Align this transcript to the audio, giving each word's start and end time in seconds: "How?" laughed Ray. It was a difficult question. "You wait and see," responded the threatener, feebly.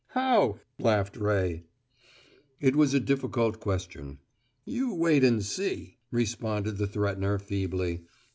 "How?" 0.15 0.59
laughed 0.79 1.15
Ray. 1.15 1.61
It 2.59 2.75
was 2.75 2.95
a 2.95 2.99
difficult 2.99 3.59
question. 3.59 4.17
"You 4.65 4.95
wait 4.95 5.23
and 5.23 5.45
see," 5.45 5.99
responded 6.09 6.77
the 6.79 6.87
threatener, 6.87 7.37
feebly. 7.37 8.01